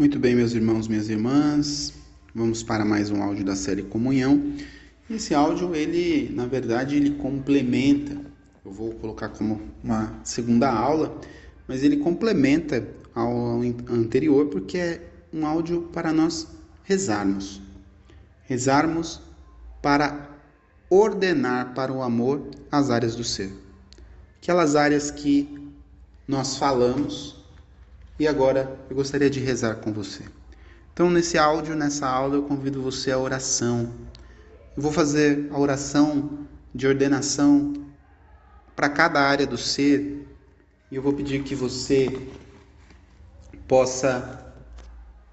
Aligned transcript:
Muito 0.00 0.18
bem, 0.18 0.34
meus 0.34 0.54
irmãos, 0.54 0.88
minhas 0.88 1.10
irmãs, 1.10 1.92
vamos 2.34 2.62
para 2.62 2.86
mais 2.86 3.10
um 3.10 3.22
áudio 3.22 3.44
da 3.44 3.54
série 3.54 3.82
Comunhão. 3.82 4.54
Esse 5.10 5.34
áudio, 5.34 5.74
ele, 5.74 6.34
na 6.34 6.46
verdade, 6.46 6.96
ele 6.96 7.10
complementa, 7.16 8.18
eu 8.64 8.72
vou 8.72 8.94
colocar 8.94 9.28
como 9.28 9.60
uma 9.84 10.18
segunda 10.24 10.72
aula, 10.72 11.20
mas 11.68 11.82
ele 11.82 11.98
complementa 11.98 12.88
ao 13.14 13.60
anterior 13.90 14.46
porque 14.46 14.78
é 14.78 15.02
um 15.34 15.44
áudio 15.44 15.82
para 15.92 16.14
nós 16.14 16.48
rezarmos. 16.82 17.60
Rezarmos 18.44 19.20
para 19.82 20.30
ordenar 20.88 21.74
para 21.74 21.92
o 21.92 22.02
amor 22.02 22.48
as 22.72 22.88
áreas 22.88 23.14
do 23.14 23.22
ser. 23.22 23.52
Aquelas 24.40 24.76
áreas 24.76 25.10
que 25.10 25.46
nós 26.26 26.56
falamos 26.56 27.39
e 28.20 28.28
agora 28.28 28.78
eu 28.90 28.94
gostaria 28.94 29.30
de 29.30 29.40
rezar 29.40 29.76
com 29.76 29.94
você. 29.94 30.22
Então, 30.92 31.10
nesse 31.10 31.38
áudio, 31.38 31.74
nessa 31.74 32.06
aula, 32.06 32.34
eu 32.34 32.42
convido 32.42 32.82
você 32.82 33.10
à 33.10 33.18
oração. 33.18 33.90
Eu 34.76 34.82
vou 34.82 34.92
fazer 34.92 35.48
a 35.50 35.58
oração 35.58 36.46
de 36.74 36.86
ordenação 36.86 37.72
para 38.76 38.90
cada 38.90 39.22
área 39.22 39.46
do 39.46 39.56
ser 39.56 40.28
e 40.90 40.96
eu 40.96 41.00
vou 41.00 41.14
pedir 41.14 41.42
que 41.42 41.54
você 41.54 42.08
possa 43.66 44.52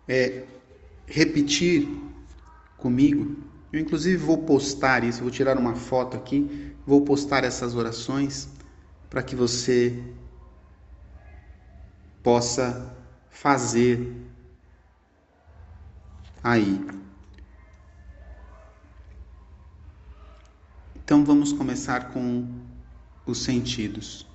é, 0.07 0.43
repetir 1.05 1.89
comigo. 2.77 3.35
Eu, 3.73 3.81
inclusive, 3.81 4.15
vou 4.15 4.37
postar 4.37 5.03
isso, 5.03 5.23
vou 5.23 5.29
tirar 5.29 5.57
uma 5.57 5.75
foto 5.75 6.15
aqui, 6.15 6.73
vou 6.85 7.01
postar 7.01 7.43
essas 7.43 7.75
orações 7.75 8.47
para 9.09 9.21
que 9.21 9.35
você 9.35 10.01
possa 12.23 12.95
fazer 13.29 14.15
aí. 16.43 16.85
Então 20.95 21.23
vamos 21.23 21.53
começar 21.53 22.11
com 22.11 22.65
os 23.25 23.43
sentidos. 23.43 24.25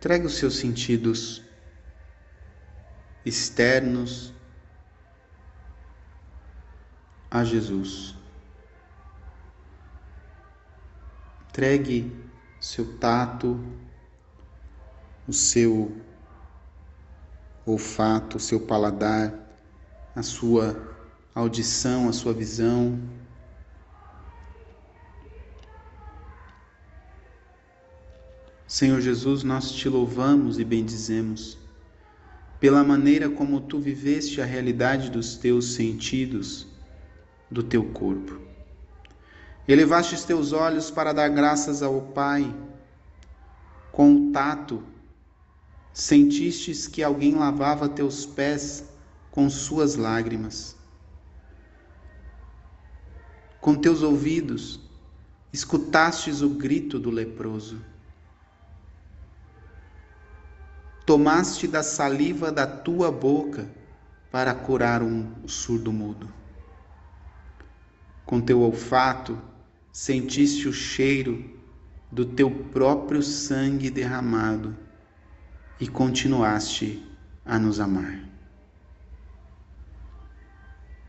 Traga 0.00 0.26
os 0.26 0.34
seus 0.34 0.56
sentidos 0.56 1.42
externos 3.24 4.32
a 7.30 7.44
Jesus. 7.44 8.16
Entregue 11.48 12.12
seu 12.60 12.98
tato, 12.98 13.64
o 15.26 15.32
seu 15.32 15.96
olfato, 17.64 18.36
o 18.36 18.40
seu 18.40 18.60
paladar, 18.60 19.32
a 20.14 20.22
sua 20.22 20.94
audição, 21.34 22.08
a 22.08 22.12
sua 22.12 22.32
visão. 22.32 22.98
Senhor 28.66 29.00
Jesus, 29.00 29.42
nós 29.42 29.70
te 29.70 29.88
louvamos 29.88 30.58
e 30.58 30.64
bendizemos 30.64 31.58
pela 32.58 32.82
maneira 32.84 33.28
como 33.28 33.60
tu 33.60 33.78
viveste 33.78 34.40
a 34.40 34.44
realidade 34.44 35.10
dos 35.10 35.36
teus 35.36 35.74
sentidos, 35.74 36.66
do 37.50 37.62
teu 37.62 37.84
corpo. 37.84 38.40
Elevaste 39.66 40.14
os 40.14 40.24
teus 40.24 40.52
olhos 40.52 40.90
para 40.90 41.12
dar 41.12 41.28
graças 41.28 41.82
ao 41.82 42.00
Pai 42.00 42.52
com 43.90 44.14
o 44.14 44.32
tato 44.32 44.82
Sentistes 45.92 46.86
que 46.88 47.02
alguém 47.02 47.34
lavava 47.34 47.86
teus 47.86 48.24
pés 48.24 48.84
com 49.30 49.50
suas 49.50 49.94
lágrimas. 49.94 50.74
Com 53.60 53.74
teus 53.74 54.02
ouvidos, 54.02 54.80
escutastes 55.52 56.40
o 56.40 56.48
grito 56.48 56.98
do 56.98 57.10
leproso. 57.10 57.78
Tomaste 61.04 61.68
da 61.68 61.82
saliva 61.82 62.50
da 62.50 62.66
tua 62.66 63.12
boca 63.12 63.70
para 64.30 64.54
curar 64.54 65.02
um 65.02 65.46
surdo 65.46 65.92
mudo. 65.92 66.32
Com 68.24 68.40
teu 68.40 68.62
olfato, 68.62 69.38
sentiste 69.92 70.66
o 70.68 70.72
cheiro 70.72 71.60
do 72.10 72.24
teu 72.24 72.50
próprio 72.50 73.22
sangue 73.22 73.90
derramado 73.90 74.74
e 75.80 75.86
continuaste 75.86 77.02
a 77.44 77.58
nos 77.58 77.80
amar. 77.80 78.20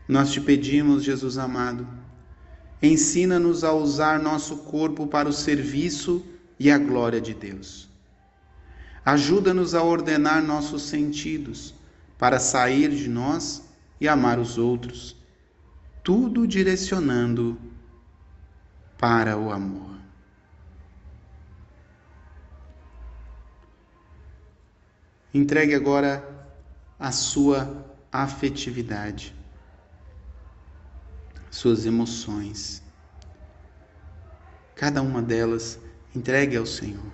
Nós 0.06 0.32
te 0.32 0.40
pedimos, 0.40 1.02
Jesus 1.02 1.38
amado, 1.38 1.86
ensina-nos 2.82 3.64
a 3.64 3.72
usar 3.72 4.18
nosso 4.18 4.58
corpo 4.58 5.06
para 5.06 5.28
o 5.28 5.32
serviço 5.32 6.24
e 6.58 6.70
a 6.70 6.78
glória 6.78 7.20
de 7.20 7.32
Deus. 7.32 7.88
Ajuda-nos 9.04 9.74
a 9.74 9.82
ordenar 9.82 10.42
nossos 10.42 10.82
sentidos 10.82 11.74
para 12.18 12.38
sair 12.38 12.90
de 12.90 13.08
nós 13.08 13.62
e 14.00 14.08
amar 14.08 14.38
os 14.38 14.58
outros, 14.58 15.16
tudo 16.02 16.46
direcionando 16.46 17.58
para 18.98 19.36
o 19.36 19.50
amor. 19.50 19.93
Entregue 25.34 25.74
agora 25.74 26.24
a 26.96 27.10
sua 27.10 27.84
afetividade, 28.12 29.34
suas 31.50 31.84
emoções. 31.84 32.80
Cada 34.76 35.02
uma 35.02 35.20
delas 35.20 35.76
entregue 36.14 36.56
ao 36.56 36.64
Senhor. 36.64 37.12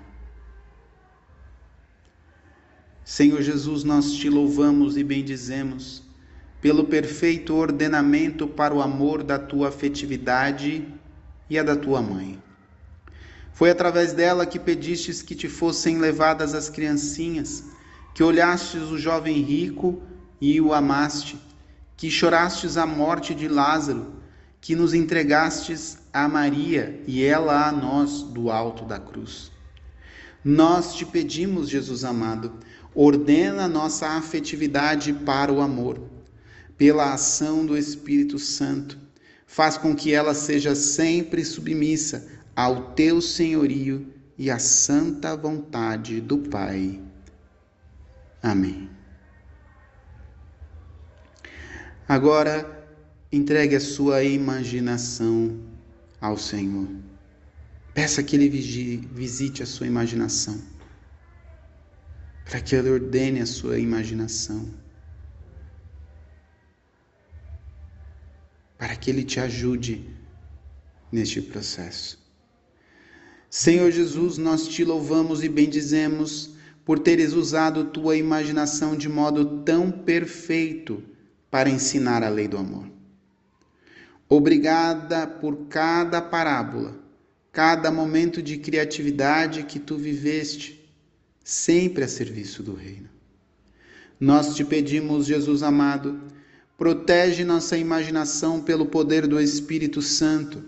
Senhor 3.03 3.41
Jesus, 3.41 3.85
nós 3.85 4.13
te 4.13 4.29
louvamos 4.29 4.99
e 4.99 5.03
bendizemos 5.03 6.03
pelo 6.61 6.85
perfeito 6.85 7.55
ordenamento 7.55 8.47
para 8.47 8.75
o 8.75 8.83
amor 8.83 9.23
da 9.23 9.39
tua 9.39 9.69
afetividade 9.69 10.87
e 11.49 11.59
a 11.59 11.63
da 11.63 11.75
tua 11.75 12.03
mãe. 12.03 12.41
Foi 13.55 13.71
através 13.71 14.13
dela 14.13 14.45
que 14.45 14.59
pedistes 14.59 15.23
que 15.23 15.35
te 15.35 15.49
fossem 15.49 15.97
levadas 15.97 16.55
as 16.55 16.69
criancinhas 16.69 17.65
que 18.21 18.25
olhastes 18.25 18.83
o 18.91 18.99
jovem 18.99 19.41
rico 19.41 20.03
e 20.39 20.61
o 20.61 20.75
amaste, 20.75 21.41
que 21.97 22.11
chorastes 22.11 22.77
a 22.77 22.85
morte 22.85 23.35
de 23.35 23.49
Lázaro, 23.49 24.13
que 24.61 24.77
nos 24.77 24.93
entregastes 24.93 25.97
a 26.13 26.29
Maria 26.29 27.03
e 27.07 27.25
ela 27.25 27.67
a 27.67 27.73
nós 27.73 28.23
do 28.23 28.51
alto 28.51 28.85
da 28.85 28.99
cruz. 28.99 29.51
Nós 30.45 30.95
te 30.95 31.07
pedimos, 31.07 31.71
Jesus 31.71 32.05
amado, 32.05 32.53
ordena 32.95 33.67
nossa 33.67 34.07
afetividade 34.09 35.15
para 35.15 35.51
o 35.51 35.63
amor, 35.63 35.99
pela 36.77 37.15
ação 37.15 37.65
do 37.65 37.75
Espírito 37.75 38.39
Santo. 38.39 38.99
Faz 39.47 39.79
com 39.79 39.97
que 39.97 40.13
ela 40.13 40.35
seja 40.35 40.75
sempre 40.75 41.43
submissa 41.43 42.29
ao 42.55 42.93
teu 42.93 43.23
senhorio 43.23 44.13
e 44.37 44.51
à 44.51 44.59
santa 44.59 45.35
vontade 45.35 46.21
do 46.21 46.37
Pai. 46.37 47.01
Amém. 48.43 48.89
Agora, 52.09 52.89
entregue 53.31 53.77
a 53.77 53.81
sua 53.81 54.25
imaginação 54.25 55.61
ao 56.21 56.37
Senhor. 56.37 56.89
Peça 57.95 58.23
que 58.23 58.35
Ele 58.35 58.49
visite 58.49 59.63
a 59.63 59.67
sua 59.67 59.87
imaginação, 59.87 60.61
para 62.45 62.61
que 62.61 62.75
Ele 62.75 62.91
ordene 62.91 63.41
a 63.41 63.47
sua 63.47 63.79
imaginação, 63.79 64.69
para 68.79 68.97
que 68.97 69.11
Ele 69.11 69.23
te 69.23 69.39
ajude 69.39 70.09
neste 71.13 71.43
processo. 71.43 72.19
Senhor 73.49 73.91
Jesus, 73.91 74.39
nós 74.39 74.67
te 74.69 74.85
louvamos 74.85 75.43
e 75.43 75.49
bendizemos 75.49 76.55
por 76.91 76.99
teres 76.99 77.35
usado 77.35 77.85
tua 77.85 78.17
imaginação 78.17 78.97
de 78.97 79.09
modo 79.09 79.63
tão 79.63 79.93
perfeito 79.93 81.01
para 81.49 81.71
ensinar 81.71 82.25
a 82.25 82.29
lei 82.29 82.49
do 82.49 82.59
amor. 82.59 82.85
Obrigada 84.29 85.25
por 85.25 85.69
cada 85.69 86.21
parábola, 86.21 86.99
cada 87.53 87.93
momento 87.93 88.43
de 88.43 88.57
criatividade 88.57 89.63
que 89.63 89.79
tu 89.79 89.97
viveste, 89.97 90.85
sempre 91.45 92.03
a 92.03 92.09
serviço 92.09 92.61
do 92.61 92.75
Reino. 92.75 93.09
Nós 94.19 94.57
te 94.57 94.65
pedimos, 94.65 95.27
Jesus 95.27 95.63
amado, 95.63 96.21
protege 96.77 97.45
nossa 97.45 97.79
imaginação 97.79 98.61
pelo 98.61 98.87
poder 98.87 99.29
do 99.29 99.41
Espírito 99.41 100.03
Santo, 100.03 100.61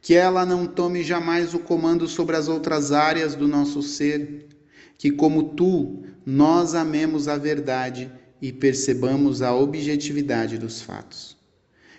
que 0.00 0.14
ela 0.14 0.46
não 0.46 0.64
tome 0.64 1.02
jamais 1.02 1.54
o 1.54 1.58
comando 1.58 2.06
sobre 2.06 2.36
as 2.36 2.46
outras 2.46 2.92
áreas 2.92 3.34
do 3.34 3.48
nosso 3.48 3.82
ser 3.82 4.53
que, 4.98 5.10
como 5.10 5.50
tu, 5.54 6.04
nós 6.24 6.74
amemos 6.74 7.28
a 7.28 7.36
verdade 7.36 8.10
e 8.40 8.52
percebamos 8.52 9.42
a 9.42 9.54
objetividade 9.54 10.58
dos 10.58 10.80
fatos. 10.80 11.36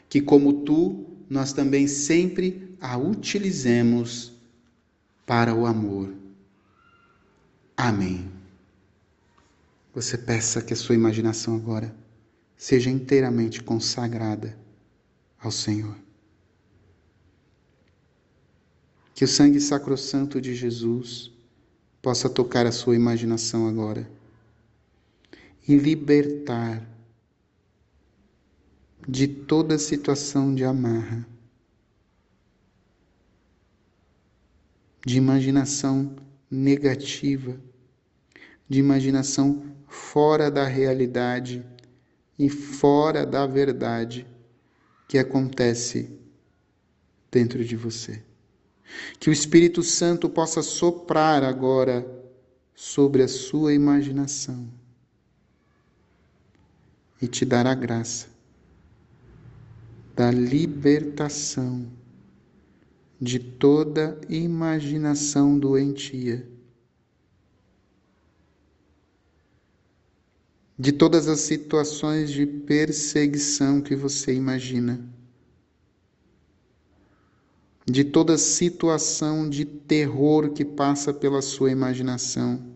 Que, 0.09 0.21
como 0.21 0.63
tu, 0.63 1.05
nós 1.29 1.53
também 1.53 1.87
sempre 1.87 2.75
a 2.79 2.97
utilizemos 2.97 4.33
para 5.25 5.53
o 5.53 5.65
amor. 5.65 6.13
Amém. 7.75 8.31
Você 9.93 10.17
peça 10.17 10.61
que 10.61 10.73
a 10.73 10.75
sua 10.75 10.95
imaginação 10.95 11.55
agora 11.55 11.95
seja 12.55 12.89
inteiramente 12.89 13.61
consagrada 13.61 14.57
ao 15.39 15.51
Senhor. 15.51 15.95
Que 19.13 19.23
o 19.23 19.27
sangue 19.27 19.59
sacrossanto 19.59 20.41
de 20.41 20.53
Jesus 20.53 21.31
possa 22.05 22.29
tocar 22.29 22.67
a 22.67 22.71
sua 22.71 22.95
imaginação 22.95 23.67
agora 23.67 24.07
e 25.67 25.75
libertar 25.75 26.87
de 29.07 29.27
toda 29.27 29.79
situação 29.79 30.53
de 30.53 30.63
amarra, 30.63 31.27
de 35.03 35.17
imaginação 35.17 36.15
negativa, 36.47 37.59
de 38.69 38.77
imaginação 38.77 39.75
fora 39.87 40.51
da 40.51 40.67
realidade 40.67 41.65
e 42.37 42.51
fora 42.51 43.25
da 43.25 43.47
verdade 43.47 44.27
que 45.07 45.17
acontece 45.17 46.15
dentro 47.31 47.65
de 47.65 47.75
você. 47.75 48.21
Que 49.19 49.29
o 49.29 49.33
Espírito 49.33 49.81
Santo 49.81 50.29
possa 50.29 50.61
soprar 50.61 51.43
agora 51.43 52.05
sobre 52.75 53.23
a 53.23 53.27
sua 53.27 53.73
imaginação 53.73 54.67
e 57.21 57.27
te 57.27 57.45
dar 57.45 57.65
a 57.65 57.73
graça 57.73 58.27
da 60.15 60.31
libertação 60.31 61.91
de 63.19 63.39
toda 63.39 64.19
imaginação 64.29 65.57
doentia, 65.57 66.47
de 70.77 70.91
todas 70.91 71.27
as 71.27 71.39
situações 71.39 72.29
de 72.29 72.45
perseguição 72.45 73.81
que 73.81 73.95
você 73.95 74.33
imagina 74.33 75.14
de 77.85 78.03
toda 78.03 78.37
situação 78.37 79.47
de 79.47 79.63
terror 79.63 80.49
que 80.49 80.65
passa 80.65 81.13
pela 81.13 81.41
sua 81.41 81.69
imaginação, 81.69 82.75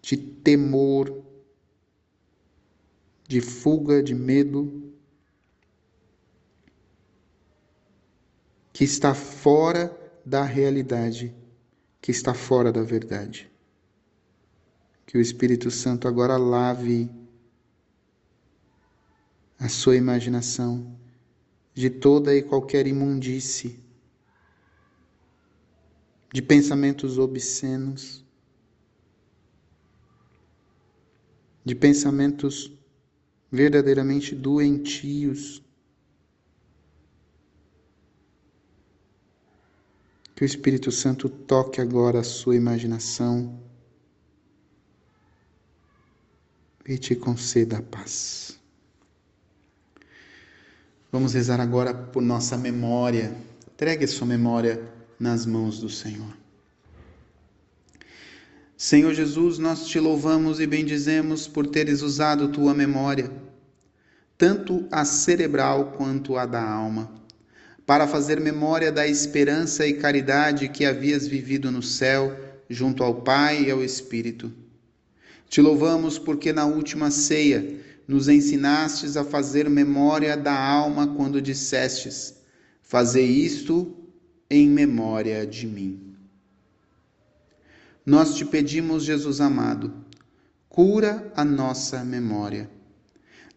de 0.00 0.16
temor, 0.16 1.24
de 3.26 3.40
fuga, 3.40 4.00
de 4.00 4.14
medo, 4.14 4.92
que 8.72 8.84
está 8.84 9.12
fora 9.14 9.92
da 10.24 10.44
realidade, 10.44 11.34
que 12.00 12.12
está 12.12 12.32
fora 12.32 12.70
da 12.70 12.84
verdade. 12.84 13.50
Que 15.04 15.18
o 15.18 15.20
Espírito 15.20 15.72
Santo 15.72 16.06
agora 16.06 16.36
lave 16.36 17.10
a 19.58 19.68
sua 19.68 19.96
imaginação 19.96 20.96
de 21.74 21.90
toda 21.90 22.36
e 22.36 22.42
qualquer 22.42 22.86
imundície 22.86 23.87
de 26.32 26.42
pensamentos 26.42 27.18
obscenos, 27.18 28.24
de 31.64 31.74
pensamentos 31.74 32.72
verdadeiramente 33.50 34.34
doentios. 34.34 35.62
Que 40.34 40.44
o 40.44 40.46
Espírito 40.46 40.92
Santo 40.92 41.28
toque 41.28 41.80
agora 41.80 42.20
a 42.20 42.24
sua 42.24 42.54
imaginação 42.54 43.60
e 46.86 46.96
te 46.96 47.16
conceda 47.16 47.78
a 47.78 47.82
paz. 47.82 48.58
Vamos 51.10 51.34
rezar 51.34 51.60
agora 51.60 51.92
por 51.92 52.22
nossa 52.22 52.56
memória. 52.56 53.36
Entregue 53.66 54.04
a 54.04 54.08
sua 54.08 54.26
memória 54.26 54.97
nas 55.18 55.44
mãos 55.44 55.80
do 55.80 55.88
Senhor. 55.88 56.36
Senhor 58.76 59.12
Jesus, 59.12 59.58
nós 59.58 59.88
te 59.88 59.98
louvamos 59.98 60.60
e 60.60 60.66
bendizemos 60.66 61.48
por 61.48 61.66
teres 61.66 62.00
usado 62.00 62.48
tua 62.48 62.72
memória, 62.72 63.28
tanto 64.36 64.86
a 64.88 65.04
cerebral 65.04 65.94
quanto 65.96 66.36
a 66.36 66.46
da 66.46 66.62
alma, 66.62 67.12
para 67.84 68.06
fazer 68.06 68.40
memória 68.40 68.92
da 68.92 69.04
esperança 69.04 69.84
e 69.84 69.94
caridade 69.94 70.68
que 70.68 70.84
havias 70.84 71.26
vivido 71.26 71.72
no 71.72 71.82
céu, 71.82 72.38
junto 72.70 73.02
ao 73.02 73.22
Pai 73.22 73.64
e 73.64 73.70
ao 73.70 73.82
Espírito. 73.82 74.52
Te 75.48 75.60
louvamos 75.60 76.16
porque 76.16 76.52
na 76.52 76.66
última 76.66 77.10
ceia 77.10 77.80
nos 78.06 78.28
ensinastes 78.28 79.16
a 79.16 79.24
fazer 79.24 79.68
memória 79.68 80.36
da 80.36 80.56
alma 80.56 81.14
quando 81.16 81.42
dissestes: 81.42 82.34
Fazer 82.80 83.24
isto 83.24 83.97
em 84.50 84.68
memória 84.68 85.46
de 85.46 85.66
mim. 85.66 86.14
Nós 88.04 88.34
te 88.34 88.44
pedimos, 88.44 89.04
Jesus 89.04 89.40
amado, 89.40 89.92
cura 90.68 91.30
a 91.36 91.44
nossa 91.44 92.02
memória. 92.02 92.70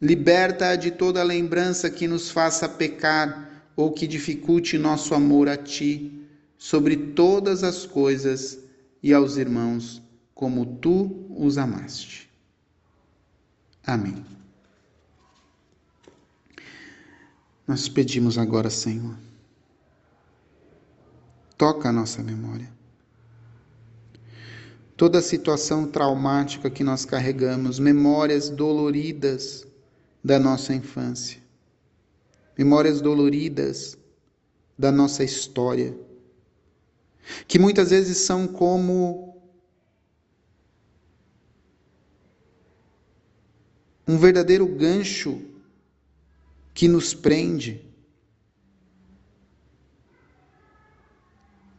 Liberta-a 0.02 0.76
de 0.76 0.92
toda 0.92 1.24
lembrança 1.24 1.90
que 1.90 2.08
nos 2.08 2.30
faça 2.30 2.68
pecar 2.68 3.70
ou 3.76 3.92
que 3.92 4.06
dificulte 4.06 4.78
nosso 4.78 5.16
amor 5.16 5.48
a 5.48 5.56
ti, 5.56 6.18
sobre 6.58 6.96
todas 6.96 7.64
as 7.64 7.86
coisas 7.86 8.60
e 9.02 9.14
aos 9.14 9.38
irmãos, 9.38 10.02
como 10.36 10.66
tu 10.66 11.26
os 11.30 11.58
amaste. 11.58 12.30
Amém. 13.84 14.24
Nós 17.66 17.88
pedimos 17.88 18.38
agora, 18.38 18.70
Senhor 18.70 19.31
toca 21.62 21.90
a 21.90 21.92
nossa 21.92 22.24
memória. 22.24 22.74
Toda 24.98 25.22
situação 25.22 25.86
traumática 25.86 26.72
que 26.72 26.84
nós 26.84 27.06
carregamos, 27.06 27.78
memórias 27.78 28.50
doloridas 28.50 29.64
da 30.24 30.40
nossa 30.40 30.74
infância, 30.74 31.40
memórias 32.58 33.00
doloridas 33.00 33.96
da 34.76 34.92
nossa 34.92 35.24
história, 35.24 35.96
que 37.48 37.60
muitas 37.60 37.92
vezes 37.92 38.18
são 38.18 38.48
como 38.48 39.40
um 44.08 44.18
verdadeiro 44.18 44.66
gancho 44.66 45.40
que 46.74 46.88
nos 46.88 47.14
prende 47.14 47.86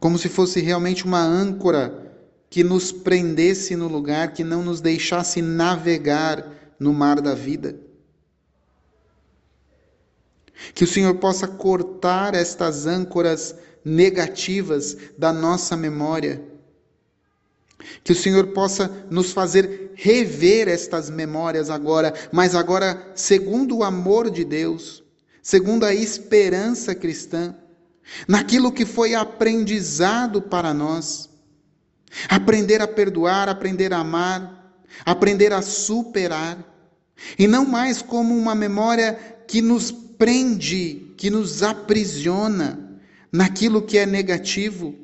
como 0.03 0.19
se 0.19 0.29
fosse 0.29 0.61
realmente 0.61 1.05
uma 1.05 1.23
âncora 1.23 2.13
que 2.51 2.65
nos 2.65 2.91
prendesse 2.91 3.77
no 3.77 3.87
lugar, 3.87 4.33
que 4.33 4.43
não 4.43 4.61
nos 4.61 4.81
deixasse 4.81 5.41
navegar 5.41 6.75
no 6.77 6.93
mar 6.93 7.21
da 7.21 7.37
vida. 7.37 7.77
Que 10.75 10.83
o 10.83 10.89
Senhor 10.89 11.15
possa 11.19 11.47
cortar 11.47 12.35
estas 12.35 12.85
âncoras 12.85 13.55
negativas 13.85 14.97
da 15.17 15.33
nossa 15.33 15.77
memória. 15.77 16.43
Que 18.03 18.11
o 18.11 18.17
Senhor 18.17 18.49
possa 18.49 19.07
nos 19.09 19.31
fazer 19.31 19.93
rever 19.95 20.67
estas 20.67 21.09
memórias 21.09 21.71
agora, 21.71 22.13
mas 22.33 22.57
agora 22.57 23.13
segundo 23.15 23.77
o 23.77 23.85
amor 23.85 24.33
de 24.33 24.45
Deus, 24.45 25.05
segundo 25.41 25.87
a 25.87 25.95
esperança 25.95 26.93
cristã 26.93 27.55
naquilo 28.27 28.73
que 28.73 28.85
foi 28.85 29.15
aprendizado 29.15 30.43
para 30.43 30.73
nós. 30.73 31.29
Aprender 32.29 32.83
a 32.83 32.89
perdoar, 32.89 33.49
aprender 33.49 33.93
a 33.93 33.99
amar, 33.99 34.77
aprender 35.05 35.53
a 35.53 35.63
superar, 35.63 36.59
e 37.39 37.47
não 37.47 37.65
mais 37.65 38.03
como 38.03 38.37
uma 38.37 38.55
memória 38.55 39.15
que 39.47 39.63
nos 39.63 39.91
prende, 39.91 41.15
que 41.17 41.31
nos 41.31 41.63
aprisiona 41.63 43.01
naquilo 43.31 43.83
que 43.83 43.97
é 43.97 44.05
negativo, 44.05 44.95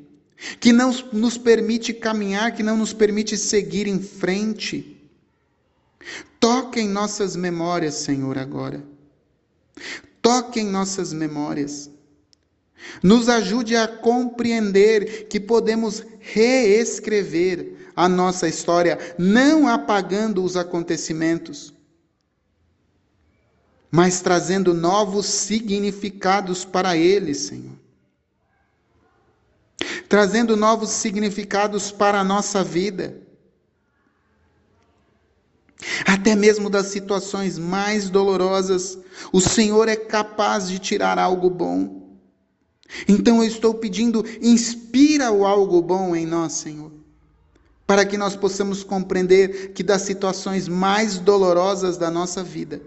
que 0.59 0.71
não 0.71 0.91
nos 1.11 1.37
permite 1.37 1.93
caminhar, 1.93 2.53
que 2.53 2.63
não 2.63 2.77
nos 2.77 2.93
permite 2.93 3.37
seguir 3.37 3.87
em 3.87 3.99
frente. 3.99 4.97
Toque 6.39 6.79
em 6.79 6.87
nossas 6.87 7.35
memórias, 7.35 7.95
Senhor, 7.95 8.37
agora. 8.37 8.83
Toque 10.21 10.59
em 10.59 10.67
nossas 10.67 11.11
memórias. 11.11 11.89
Nos 13.01 13.29
ajude 13.29 13.75
a 13.75 13.87
compreender 13.87 15.27
que 15.27 15.39
podemos 15.39 16.03
reescrever 16.19 17.91
a 17.95 18.07
nossa 18.07 18.47
história, 18.47 18.97
não 19.17 19.67
apagando 19.67 20.43
os 20.43 20.55
acontecimentos, 20.55 21.73
mas 23.91 24.21
trazendo 24.21 24.73
novos 24.73 25.25
significados 25.25 26.63
para 26.63 26.95
eles, 26.95 27.39
Senhor. 27.39 27.77
Trazendo 30.07 30.55
novos 30.55 30.89
significados 30.89 31.91
para 31.91 32.19
a 32.19 32.23
nossa 32.23 32.63
vida. 32.63 33.21
Até 36.05 36.35
mesmo 36.35 36.69
das 36.69 36.87
situações 36.87 37.57
mais 37.57 38.09
dolorosas, 38.09 38.97
o 39.31 39.39
Senhor 39.39 39.87
é 39.87 39.95
capaz 39.95 40.69
de 40.69 40.79
tirar 40.79 41.17
algo 41.17 41.49
bom. 41.49 41.98
Então 43.07 43.43
eu 43.43 43.47
estou 43.47 43.73
pedindo, 43.75 44.25
inspira 44.41 45.31
o 45.31 45.45
algo 45.45 45.81
bom 45.81 46.15
em 46.15 46.25
nós, 46.25 46.53
Senhor, 46.53 46.91
para 47.85 48.05
que 48.05 48.17
nós 48.17 48.35
possamos 48.35 48.83
compreender 48.83 49.73
que 49.73 49.83
das 49.83 50.01
situações 50.01 50.67
mais 50.67 51.19
dolorosas 51.19 51.97
da 51.97 52.09
nossa 52.09 52.43
vida 52.43 52.81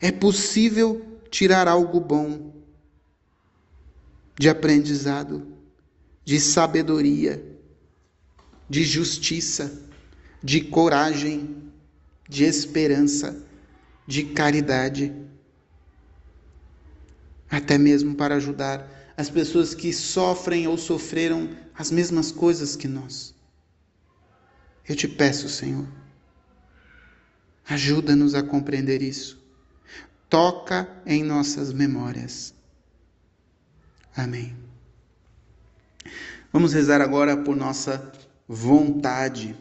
é 0.00 0.10
possível 0.10 1.04
tirar 1.30 1.68
algo 1.68 2.00
bom 2.00 2.52
de 4.38 4.48
aprendizado, 4.48 5.46
de 6.24 6.40
sabedoria, 6.40 7.44
de 8.68 8.82
justiça, 8.82 9.82
de 10.42 10.60
coragem 10.60 11.64
de 12.28 12.44
esperança, 12.44 13.36
de 14.06 14.24
caridade, 14.24 15.12
até 17.50 17.78
mesmo 17.78 18.14
para 18.14 18.36
ajudar 18.36 18.88
as 19.16 19.30
pessoas 19.30 19.74
que 19.74 19.92
sofrem 19.92 20.66
ou 20.66 20.76
sofreram 20.76 21.56
as 21.76 21.90
mesmas 21.90 22.32
coisas 22.32 22.76
que 22.76 22.88
nós. 22.88 23.34
Eu 24.88 24.96
te 24.96 25.08
peço, 25.08 25.48
Senhor, 25.48 25.86
ajuda-nos 27.68 28.34
a 28.34 28.42
compreender 28.42 29.02
isso. 29.02 29.42
Toca 30.28 30.88
em 31.06 31.22
nossas 31.22 31.72
memórias. 31.72 32.54
Amém. 34.16 34.56
Vamos 36.52 36.72
rezar 36.72 37.00
agora 37.00 37.36
por 37.36 37.56
nossa 37.56 38.12
vontade. 38.46 39.56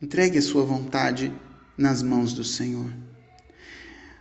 Entregue 0.00 0.38
a 0.38 0.42
sua 0.42 0.64
vontade 0.64 1.32
nas 1.76 2.02
mãos 2.02 2.32
do 2.32 2.44
Senhor. 2.44 2.92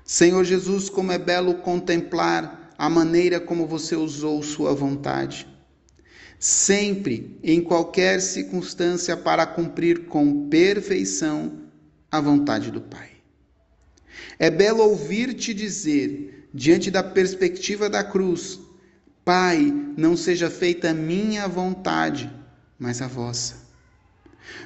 Senhor 0.03 0.43
Jesus, 0.43 0.89
como 0.89 1.11
é 1.11 1.17
belo 1.17 1.55
contemplar 1.55 2.66
a 2.77 2.89
maneira 2.89 3.39
como 3.39 3.65
você 3.65 3.95
usou 3.95 4.43
Sua 4.43 4.73
vontade. 4.73 5.47
Sempre, 6.39 7.39
em 7.43 7.61
qualquer 7.61 8.21
circunstância, 8.21 9.17
para 9.17 9.45
cumprir 9.45 10.05
com 10.05 10.47
perfeição 10.49 11.63
a 12.11 12.21
vontade 12.21 12.69
do 12.69 12.79
Pai. 12.79 13.09
É 14.37 14.51
belo 14.51 14.83
ouvir-te 14.83 15.53
dizer, 15.53 16.47
diante 16.53 16.91
da 16.91 17.01
perspectiva 17.01 17.89
da 17.89 18.03
cruz: 18.03 18.59
Pai, 19.25 19.73
não 19.97 20.15
seja 20.15 20.49
feita 20.49 20.91
a 20.91 20.93
minha 20.93 21.47
vontade, 21.47 22.31
mas 22.77 23.01
a 23.01 23.07
vossa. 23.07 23.67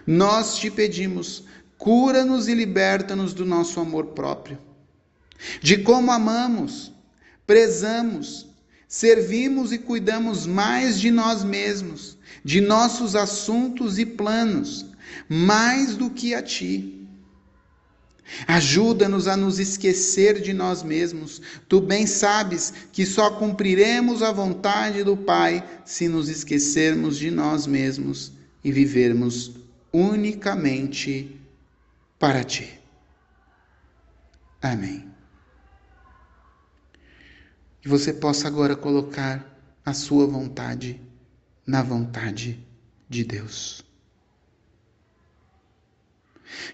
Nós 0.06 0.58
te 0.58 0.70
pedimos, 0.70 1.46
Cura-nos 1.82 2.48
e 2.48 2.53
liberta-nos 2.53 3.34
do 3.34 3.44
nosso 3.44 3.80
amor 3.80 4.10
próprio, 4.10 4.60
de 5.60 5.80
como 5.80 6.12
amamos, 6.12 6.94
prezamos, 7.51 8.48
servimos 8.88 9.74
e 9.74 9.77
cuidamos 9.77 10.48
mais 10.48 10.98
de 10.98 11.12
nós 11.12 11.43
mesmos, 11.43 12.17
de 12.46 12.62
nossos 12.62 13.13
assuntos 13.13 14.00
e 14.00 14.05
planos, 14.05 14.86
mais 15.27 15.98
do 15.98 16.10
que 16.10 16.34
a 16.34 16.41
Ti. 16.41 17.05
Ajuda-nos 18.48 19.27
a 19.27 19.36
nos 19.36 19.60
esquecer 19.60 20.39
de 20.39 20.53
nós 20.53 20.81
mesmos. 20.81 21.41
Tu 21.67 21.81
bem 21.81 22.08
sabes 22.08 22.74
que 22.93 23.05
só 23.05 23.31
cumpriremos 23.31 24.24
a 24.24 24.31
vontade 24.31 25.03
do 25.03 25.17
Pai 25.17 25.62
se 25.84 26.08
nos 26.08 26.29
esquecermos 26.29 27.17
de 27.17 27.29
nós 27.29 27.67
mesmos 27.67 28.31
e 28.63 28.72
vivermos 28.72 29.51
unicamente 29.91 31.38
para 32.17 32.46
ti. 32.46 32.79
Amém. 34.62 35.11
Que 37.82 37.90
você 37.90 38.14
possa 38.14 38.48
agora 38.48 38.76
colocar 38.76 39.44
a 39.84 39.94
sua 39.94 40.28
vontade 40.28 41.02
na 41.66 41.82
vontade 41.82 42.66
de 43.10 43.24
Deus. 43.24 43.84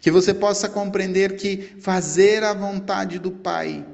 Que 0.02 0.12
você 0.12 0.34
possa 0.34 0.68
compreender 0.68 1.38
que 1.38 1.80
fazer 1.80 2.44
a 2.44 2.54
vontade 2.54 3.20
do 3.20 3.32
Pai, 3.32 3.88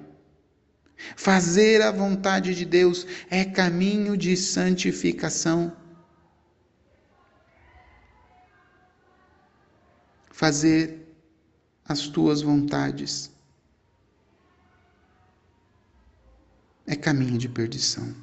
fazer 1.15 1.81
a 1.81 1.91
vontade 1.91 2.55
de 2.55 2.65
Deus 2.65 3.05
é 3.29 3.43
caminho 3.43 4.17
de 4.17 4.35
santificação. 4.35 5.75
Fazer 10.31 11.15
as 11.85 12.07
tuas 12.07 12.41
vontades. 12.41 13.32
É 16.85 16.95
caminho 16.95 17.37
de 17.37 17.47
perdição. 17.47 18.13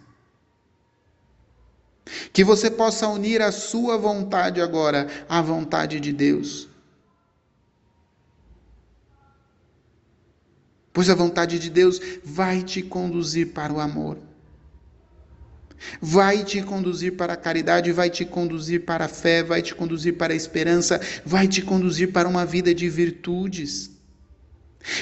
Que 2.32 2.42
você 2.42 2.70
possa 2.70 3.08
unir 3.08 3.40
a 3.40 3.52
sua 3.52 3.96
vontade 3.96 4.60
agora 4.60 5.08
à 5.28 5.40
vontade 5.40 6.00
de 6.00 6.12
Deus. 6.12 6.68
Pois 10.92 11.08
a 11.08 11.14
vontade 11.14 11.58
de 11.58 11.70
Deus 11.70 12.00
vai 12.24 12.62
te 12.62 12.82
conduzir 12.82 13.52
para 13.52 13.72
o 13.72 13.80
amor 13.80 14.18
vai 16.00 16.44
te 16.44 16.62
conduzir 16.62 17.16
para 17.16 17.32
a 17.32 17.36
caridade, 17.36 17.92
vai 17.92 18.10
te 18.10 18.24
conduzir 18.24 18.84
para 18.84 19.06
a 19.06 19.08
fé, 19.08 19.42
vai 19.42 19.62
te 19.62 19.74
conduzir 19.74 20.16
para 20.16 20.32
a 20.32 20.36
esperança, 20.36 21.00
vai 21.24 21.48
te 21.48 21.62
conduzir 21.62 22.12
para 22.12 22.28
uma 22.28 22.44
vida 22.44 22.74
de 22.74 22.88
virtudes. 22.88 23.90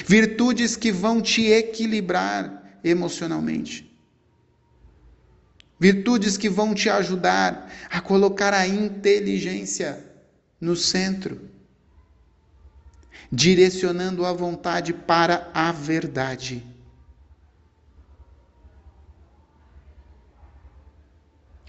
Virtudes 0.05 0.75
que 0.75 0.91
vão 0.91 1.21
te 1.21 1.47
equilibrar 1.47 2.58
emocionalmente. 2.83 3.89
Virtudes 5.79 6.37
que 6.37 6.49
vão 6.49 6.73
te 6.73 6.89
ajudar 6.89 7.71
a 7.89 8.01
colocar 8.01 8.53
a 8.53 8.67
inteligência 8.67 10.05
no 10.59 10.75
centro, 10.75 11.49
direcionando 13.31 14.25
a 14.25 14.33
vontade 14.33 14.93
para 14.93 15.49
a 15.53 15.71
verdade. 15.71 16.65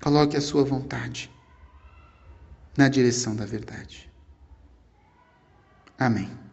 Coloque 0.02 0.36
a 0.36 0.40
sua 0.40 0.64
vontade 0.64 1.30
na 2.76 2.88
direção 2.88 3.36
da 3.36 3.44
verdade. 3.44 4.10
Amém. 5.98 6.49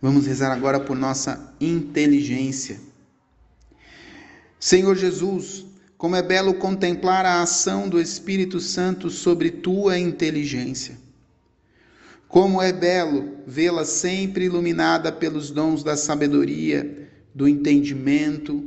Vamos 0.00 0.26
rezar 0.26 0.50
agora 0.50 0.80
por 0.80 0.96
nossa 0.96 1.54
inteligência. 1.60 2.80
Senhor 4.58 4.96
Jesus, 4.96 5.66
como 5.98 6.16
é 6.16 6.22
belo 6.22 6.54
contemplar 6.54 7.26
a 7.26 7.42
ação 7.42 7.88
do 7.88 8.00
Espírito 8.00 8.60
Santo 8.60 9.10
sobre 9.10 9.50
tua 9.50 9.98
inteligência. 9.98 10.96
Como 12.26 12.62
é 12.62 12.72
belo 12.72 13.38
vê-la 13.46 13.84
sempre 13.84 14.44
iluminada 14.44 15.10
pelos 15.10 15.50
dons 15.50 15.82
da 15.82 15.96
sabedoria, 15.96 17.10
do 17.34 17.46
entendimento, 17.46 18.62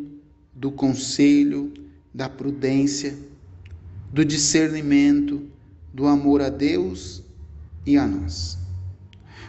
do 0.54 0.72
conselho, 0.72 1.74
da 2.14 2.30
prudência, 2.30 3.18
do 4.12 4.24
discernimento, 4.24 5.48
do 5.92 6.06
amor 6.06 6.42
a 6.42 6.50
Deus 6.50 7.24
e 7.86 7.98
a 7.98 8.06
nós. 8.06 8.58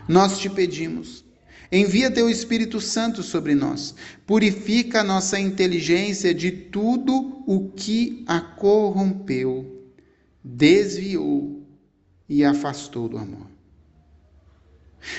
Nós 0.08 0.38
te 0.38 0.48
pedimos, 0.48 1.24
envia 1.70 2.10
teu 2.10 2.28
Espírito 2.28 2.80
Santo 2.80 3.22
sobre 3.22 3.54
nós, 3.54 3.94
purifica 4.26 5.00
a 5.00 5.04
nossa 5.04 5.38
inteligência 5.38 6.34
de 6.34 6.50
tudo 6.50 7.42
o 7.46 7.70
que 7.70 8.24
a 8.26 8.40
corrompeu, 8.40 9.84
desviou 10.42 11.62
e 12.28 12.44
afastou 12.44 13.08
do 13.08 13.18
amor. 13.18 13.54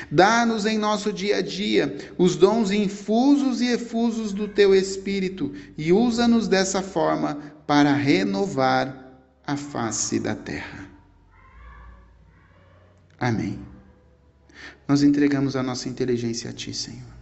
Dá-nos 0.10 0.66
em 0.66 0.78
nosso 0.78 1.14
dia 1.14 1.38
a 1.38 1.42
dia 1.42 1.96
os 2.18 2.36
dons 2.36 2.72
infusos 2.72 3.62
e 3.62 3.68
efusos 3.68 4.34
do 4.34 4.48
teu 4.48 4.74
Espírito 4.74 5.54
e 5.78 5.94
usa-nos 5.94 6.48
dessa 6.48 6.82
forma 6.82 7.36
para 7.68 7.94
renovar 7.94 9.22
a 9.46 9.56
face 9.56 10.20
da 10.20 10.36
terra. 10.36 10.90
Amém. 13.20 13.75
Nós 14.88 15.02
entregamos 15.02 15.56
a 15.56 15.64
nossa 15.64 15.90
inteligência 15.90 16.50
a 16.50 16.54
Ti, 16.54 16.74
Senhor. 16.74 17.16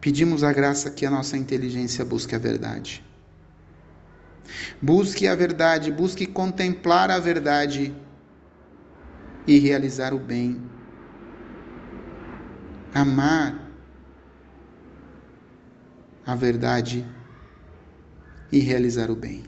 Pedimos 0.00 0.44
a 0.44 0.52
graça 0.52 0.90
que 0.90 1.06
a 1.06 1.10
nossa 1.10 1.36
inteligência 1.36 2.04
busque 2.04 2.34
a 2.34 2.38
verdade. 2.38 3.02
Busque 4.80 5.26
a 5.26 5.34
verdade, 5.34 5.90
busque 5.90 6.26
contemplar 6.26 7.10
a 7.10 7.18
verdade 7.18 7.94
e 9.46 9.58
realizar 9.58 10.12
o 10.12 10.18
bem. 10.18 10.60
Amar 12.92 13.58
a 16.26 16.34
verdade 16.34 17.02
e 18.52 18.58
realizar 18.58 19.10
o 19.10 19.16
bem. 19.16 19.44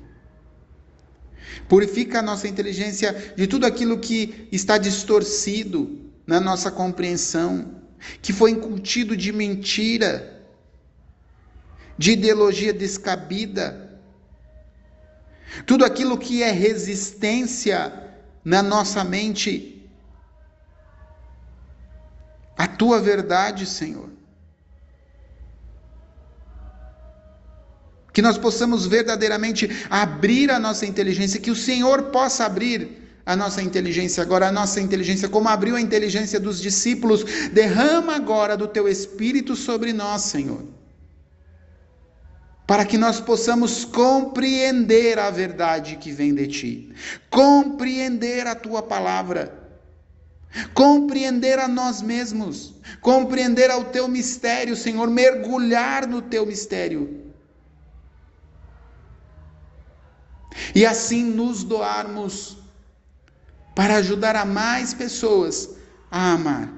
Purifica 1.68 2.20
a 2.20 2.22
nossa 2.22 2.48
inteligência 2.48 3.34
de 3.36 3.46
tudo 3.46 3.66
aquilo 3.66 3.98
que 3.98 4.48
está 4.50 4.78
distorcido 4.78 6.05
na 6.26 6.40
nossa 6.40 6.70
compreensão, 6.70 7.82
que 8.20 8.32
foi 8.32 8.50
incutido 8.50 9.16
de 9.16 9.32
mentira, 9.32 10.44
de 11.96 12.12
ideologia 12.12 12.72
descabida. 12.72 14.00
Tudo 15.64 15.84
aquilo 15.84 16.18
que 16.18 16.42
é 16.42 16.50
resistência 16.50 17.92
na 18.44 18.62
nossa 18.62 19.04
mente 19.04 19.88
à 22.56 22.66
tua 22.66 23.00
verdade, 23.00 23.64
Senhor. 23.66 24.16
que 28.16 28.22
nós 28.22 28.38
possamos 28.38 28.86
verdadeiramente 28.86 29.68
abrir 29.90 30.50
a 30.50 30.58
nossa 30.58 30.86
inteligência, 30.86 31.38
que 31.38 31.50
o 31.50 31.54
Senhor 31.54 32.04
possa 32.04 32.46
abrir 32.46 33.05
a 33.26 33.34
nossa 33.34 33.60
inteligência 33.60 34.22
agora, 34.22 34.46
a 34.46 34.52
nossa 34.52 34.80
inteligência, 34.80 35.28
como 35.28 35.48
abriu 35.48 35.74
a 35.74 35.80
inteligência 35.80 36.38
dos 36.38 36.60
discípulos, 36.60 37.24
derrama 37.50 38.14
agora 38.14 38.56
do 38.56 38.68
teu 38.68 38.86
Espírito 38.86 39.56
sobre 39.56 39.92
nós, 39.92 40.22
Senhor, 40.22 40.64
para 42.64 42.84
que 42.84 42.96
nós 42.96 43.20
possamos 43.20 43.84
compreender 43.84 45.18
a 45.18 45.28
verdade 45.28 45.96
que 45.96 46.12
vem 46.12 46.32
de 46.32 46.46
ti, 46.46 46.94
compreender 47.28 48.46
a 48.46 48.54
tua 48.54 48.80
palavra, 48.80 49.52
compreender 50.72 51.58
a 51.58 51.66
nós 51.66 52.00
mesmos, 52.00 52.74
compreender 53.00 53.72
ao 53.72 53.86
teu 53.86 54.06
mistério, 54.06 54.76
Senhor, 54.76 55.10
mergulhar 55.10 56.06
no 56.06 56.22
teu 56.22 56.46
mistério. 56.46 57.24
E 60.72 60.86
assim 60.86 61.24
nos 61.24 61.64
doarmos 61.64 62.56
para 63.76 63.96
ajudar 63.96 64.34
a 64.34 64.46
mais 64.46 64.94
pessoas 64.94 65.76
a 66.10 66.32
amar. 66.32 66.72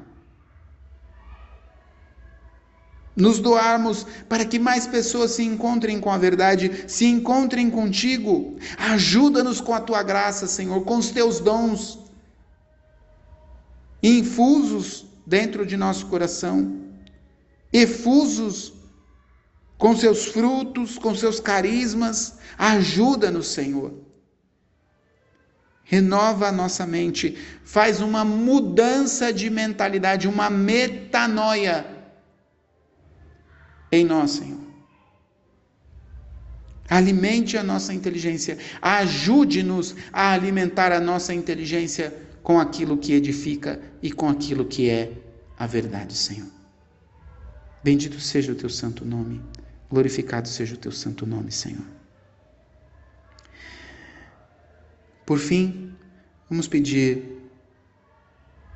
Nos 3.14 3.38
doarmos 3.38 4.04
para 4.28 4.44
que 4.44 4.58
mais 4.58 4.84
pessoas 4.84 5.30
se 5.30 5.44
encontrem 5.44 6.00
com 6.00 6.10
a 6.10 6.18
verdade, 6.18 6.84
se 6.88 7.06
encontrem 7.06 7.70
contigo. 7.70 8.56
Ajuda-nos 8.76 9.60
com 9.60 9.72
a 9.74 9.80
tua 9.80 10.02
graça, 10.02 10.48
Senhor, 10.48 10.84
com 10.84 10.96
os 10.96 11.10
teus 11.12 11.38
dons 11.38 12.00
infusos 14.02 15.06
dentro 15.24 15.64
de 15.64 15.76
nosso 15.76 16.06
coração, 16.06 16.80
efusos 17.72 18.72
com 19.76 19.96
seus 19.96 20.26
frutos, 20.26 20.98
com 20.98 21.14
seus 21.14 21.38
carismas. 21.38 22.38
Ajuda-nos, 22.58 23.46
Senhor. 23.46 24.07
Renova 25.90 26.48
a 26.48 26.52
nossa 26.52 26.86
mente, 26.86 27.34
faz 27.64 28.02
uma 28.02 28.22
mudança 28.22 29.32
de 29.32 29.48
mentalidade, 29.48 30.28
uma 30.28 30.50
metanoia 30.50 31.86
em 33.90 34.04
nós, 34.04 34.32
Senhor. 34.32 34.60
Alimente 36.90 37.56
a 37.56 37.62
nossa 37.62 37.94
inteligência, 37.94 38.58
ajude-nos 38.82 39.96
a 40.12 40.30
alimentar 40.32 40.92
a 40.92 41.00
nossa 41.00 41.32
inteligência 41.32 42.14
com 42.42 42.60
aquilo 42.60 42.98
que 42.98 43.14
edifica 43.14 43.80
e 44.02 44.12
com 44.12 44.28
aquilo 44.28 44.66
que 44.66 44.90
é 44.90 45.12
a 45.58 45.66
verdade, 45.66 46.12
Senhor. 46.12 46.48
Bendito 47.82 48.20
seja 48.20 48.52
o 48.52 48.54
teu 48.54 48.68
santo 48.68 49.06
nome. 49.06 49.40
Glorificado 49.90 50.48
seja 50.48 50.74
o 50.74 50.78
teu 50.78 50.92
santo 50.92 51.24
nome, 51.24 51.50
Senhor. 51.50 51.97
Por 55.28 55.38
fim, 55.38 55.94
vamos 56.48 56.66
pedir 56.66 57.22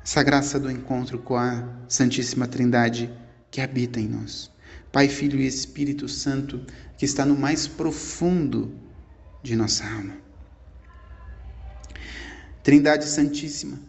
essa 0.03 0.21
graça 0.21 0.59
do 0.59 0.69
encontro 0.69 1.17
com 1.17 1.35
a 1.35 1.67
Santíssima 1.89 2.47
Trindade 2.47 3.11
que 3.49 3.59
habita 3.59 3.99
em 3.99 4.07
nós. 4.07 4.51
Pai, 4.91 5.09
Filho 5.09 5.39
e 5.39 5.47
Espírito 5.47 6.07
Santo, 6.07 6.63
que 6.95 7.05
está 7.05 7.25
no 7.25 7.35
mais 7.35 7.67
profundo 7.67 8.71
de 9.41 9.55
nossa 9.55 9.83
alma. 9.83 10.15
Trindade 12.61 13.05
Santíssima, 13.05 13.79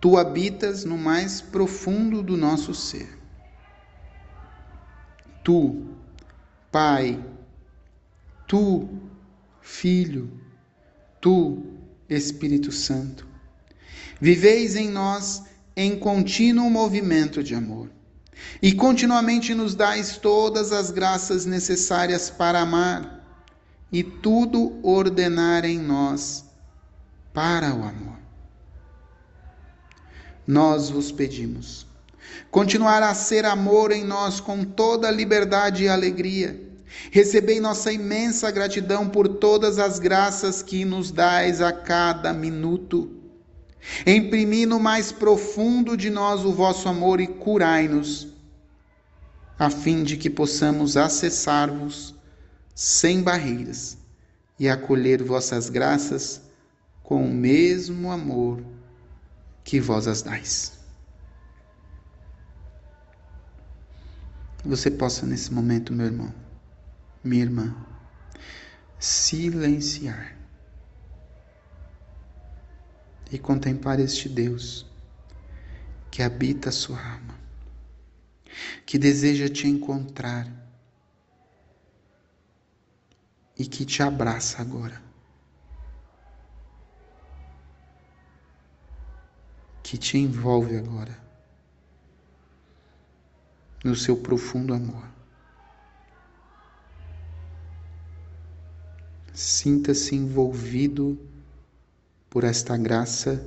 tu 0.00 0.18
habitas 0.18 0.84
no 0.84 0.98
mais 0.98 1.40
profundo 1.40 2.20
do 2.20 2.36
nosso 2.36 2.74
ser. 2.74 3.16
Tu 5.44 5.86
Pai, 6.72 7.24
tu, 8.48 8.88
Filho, 9.60 10.49
tu, 11.20 11.62
Espírito 12.08 12.72
Santo. 12.72 13.26
Viveis 14.20 14.76
em 14.76 14.88
nós 14.88 15.42
em 15.76 15.98
contínuo 15.98 16.70
movimento 16.70 17.42
de 17.42 17.54
amor 17.54 17.88
e 18.60 18.72
continuamente 18.72 19.54
nos 19.54 19.74
dais 19.74 20.16
todas 20.16 20.72
as 20.72 20.90
graças 20.90 21.46
necessárias 21.46 22.30
para 22.30 22.60
amar 22.60 23.24
e 23.92 24.02
tudo 24.02 24.78
ordenar 24.82 25.64
em 25.64 25.78
nós 25.78 26.44
para 27.32 27.74
o 27.74 27.84
amor. 27.84 28.18
Nós 30.46 30.90
vos 30.90 31.12
pedimos 31.12 31.86
continuar 32.50 33.02
a 33.02 33.14
ser 33.14 33.44
amor 33.44 33.92
em 33.92 34.04
nós 34.04 34.40
com 34.40 34.64
toda 34.64 35.10
liberdade 35.10 35.84
e 35.84 35.88
alegria. 35.88 36.69
Recebei 37.10 37.60
nossa 37.60 37.92
imensa 37.92 38.50
gratidão 38.50 39.08
por 39.08 39.28
todas 39.28 39.78
as 39.78 39.98
graças 39.98 40.62
que 40.62 40.84
nos 40.84 41.10
dais 41.10 41.60
a 41.60 41.72
cada 41.72 42.32
minuto. 42.32 43.10
Imprimi 44.06 44.66
no 44.66 44.78
mais 44.78 45.10
profundo 45.10 45.96
de 45.96 46.10
nós 46.10 46.44
o 46.44 46.52
vosso 46.52 46.88
amor 46.88 47.20
e 47.20 47.26
curai-nos, 47.26 48.28
a 49.58 49.70
fim 49.70 50.02
de 50.02 50.16
que 50.16 50.28
possamos 50.28 50.96
acessar-vos 50.96 52.14
sem 52.74 53.22
barreiras 53.22 53.96
e 54.58 54.68
acolher 54.68 55.22
vossas 55.22 55.70
graças 55.70 56.40
com 57.02 57.24
o 57.24 57.32
mesmo 57.32 58.10
amor 58.10 58.62
que 59.64 59.80
vós 59.80 60.06
as 60.06 60.22
dais. 60.22 60.80
você 64.64 64.90
possa 64.90 65.26
nesse 65.26 65.52
momento, 65.52 65.92
meu 65.92 66.06
irmão, 66.06 66.32
minha 67.22 67.42
irmã, 67.42 67.74
silenciar 68.98 70.36
e 73.30 73.38
contemplar 73.38 74.00
este 74.00 74.28
Deus 74.28 74.86
que 76.10 76.22
habita 76.22 76.70
a 76.70 76.72
sua 76.72 76.98
alma, 76.98 77.38
que 78.84 78.98
deseja 78.98 79.48
te 79.48 79.68
encontrar 79.68 80.48
e 83.56 83.66
que 83.66 83.84
te 83.84 84.02
abraça 84.02 84.60
agora. 84.60 85.00
Que 89.82 89.98
te 89.98 90.18
envolve 90.18 90.76
agora 90.76 91.18
no 93.84 93.94
seu 93.96 94.16
profundo 94.16 94.72
amor. 94.72 95.19
Sinta-se 99.32 100.14
envolvido 100.14 101.18
por 102.28 102.44
esta 102.44 102.76
graça 102.76 103.44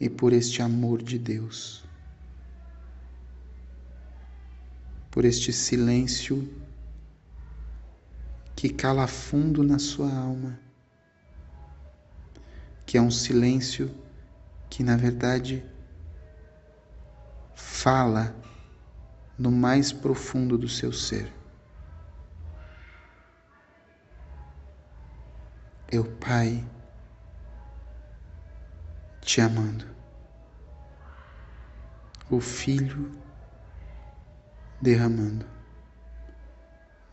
e 0.00 0.08
por 0.08 0.32
este 0.32 0.62
amor 0.62 1.02
de 1.02 1.18
Deus, 1.18 1.84
por 5.10 5.24
este 5.24 5.52
silêncio 5.52 6.48
que 8.54 8.70
cala 8.70 9.06
fundo 9.06 9.62
na 9.62 9.78
sua 9.78 10.10
alma, 10.14 10.58
que 12.86 12.96
é 12.96 13.02
um 13.02 13.10
silêncio 13.10 13.94
que, 14.70 14.82
na 14.82 14.96
verdade, 14.96 15.64
fala 17.54 18.34
no 19.38 19.50
mais 19.50 19.92
profundo 19.92 20.56
do 20.56 20.68
seu 20.68 20.92
ser. 20.92 21.32
Eu, 25.90 26.04
Pai, 26.16 26.64
te 29.20 29.40
amando, 29.40 29.86
o 32.28 32.40
Filho 32.40 33.12
derramando, 34.80 35.46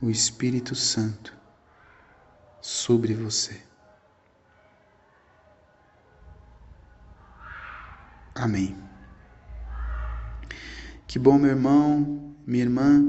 o 0.02 0.10
Espírito 0.10 0.74
Santo 0.74 1.38
sobre 2.62 3.14
você. 3.14 3.62
Amém. 8.34 8.76
Que 11.06 11.20
bom, 11.20 11.38
meu 11.38 11.52
irmão, 11.52 12.36
minha 12.46 12.64
irmã, 12.64 13.04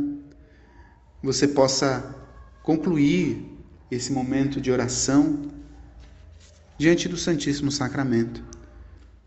você 1.22 1.48
possa 1.48 2.14
concluir 2.62 3.50
esse 3.90 4.12
momento 4.12 4.61
de 4.61 4.70
oração 4.70 5.54
diante 6.77 7.09
do 7.09 7.17
Santíssimo 7.17 7.71
Sacramento. 7.71 8.43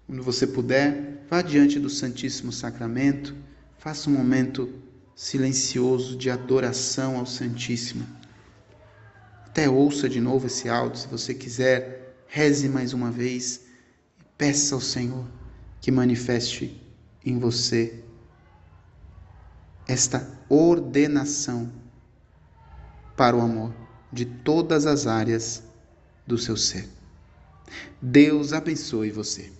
Quando 0.06 0.24
você 0.24 0.46
puder, 0.46 1.26
vá 1.30 1.42
diante 1.42 1.80
do 1.80 1.90
Santíssimo 1.90 2.52
Sacramento, 2.52 3.36
faça 3.78 4.10
um 4.10 4.14
momento 4.14 4.74
silencioso 5.16 6.18
de 6.18 6.30
adoração 6.30 7.18
ao 7.18 7.26
Santíssimo. 7.26 8.06
Até 9.46 9.70
ouça 9.70 10.08
de 10.08 10.20
novo 10.20 10.48
esse 10.48 10.70
áudio, 10.70 11.00
se 11.00 11.08
você 11.08 11.34
quiser, 11.34 12.16
reze 12.28 12.70
mais 12.70 12.94
uma 12.94 13.10
vez 13.10 13.62
e 14.20 14.24
peça 14.38 14.76
ao 14.76 14.82
Senhor 14.82 15.26
que 15.82 15.92
manifeste 15.92 16.82
em 17.26 17.40
você 17.40 18.04
esta 19.88 20.30
ordenação 20.50 21.72
para 23.16 23.36
o 23.36 23.42
amor 23.42 23.74
de 24.12 24.26
todas 24.26 24.86
as 24.86 25.08
áreas 25.08 25.64
do 26.26 26.38
seu 26.38 26.58
ser. 26.58 26.97
Deus 28.02 28.54
abençoe 28.54 29.12
você. 29.12 29.57